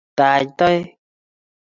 Tach 0.17 0.49
Toek 0.57 0.83